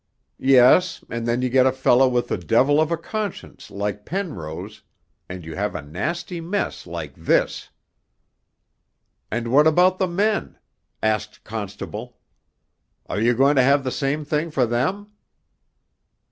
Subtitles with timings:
[0.39, 4.81] 'Yes, and then you get a fellow with the devil of a conscience like Penrose
[5.29, 7.69] and you have a nasty mess like this.'
[9.29, 10.57] 'And what about the men?'
[11.03, 12.17] asked Constable.
[13.05, 15.11] 'Are you going to have the same thing for them?'